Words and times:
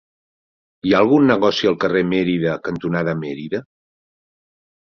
Hi 0.89 0.93
ha 0.95 1.01
algun 1.05 1.27
negoci 1.33 1.69
al 1.71 1.77
carrer 1.83 2.01
Mérida 2.13 2.57
cantonada 2.69 3.15
Mérida? 3.23 3.63